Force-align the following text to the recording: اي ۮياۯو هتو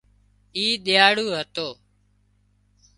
اي 0.55 0.63
ۮياۯو 0.85 1.27
هتو 1.37 1.69